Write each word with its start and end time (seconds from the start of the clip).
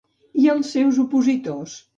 I 0.45 0.49
als 0.53 0.71
seus 0.77 0.97
opositors? 1.05 1.81